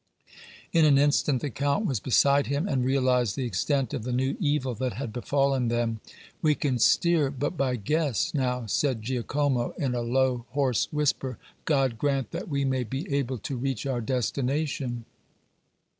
[0.73, 4.35] In an instant the Count was beside him and realized the extent of the new
[4.39, 5.99] evil that had befallen them.
[6.41, 11.37] "We can steer but by guess now," said Giacomo, in a low, hoarse whisper.
[11.65, 15.05] "God grant that we may be able to reach our destination."